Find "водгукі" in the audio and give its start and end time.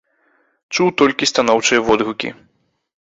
1.91-2.29